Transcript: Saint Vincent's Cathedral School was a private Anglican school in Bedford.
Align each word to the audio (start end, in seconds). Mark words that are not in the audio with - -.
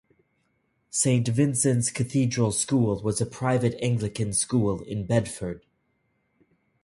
Saint 0.89 1.27
Vincent's 1.29 1.91
Cathedral 1.91 2.51
School 2.51 3.03
was 3.03 3.21
a 3.21 3.25
private 3.27 3.75
Anglican 3.83 4.33
school 4.33 4.81
in 4.81 5.05
Bedford. 5.05 5.63